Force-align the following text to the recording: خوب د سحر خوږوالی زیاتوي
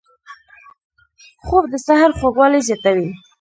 خوب 1.45 1.63
د 1.71 1.73
سحر 1.85 2.09
خوږوالی 2.17 2.59
زیاتوي 2.67 3.07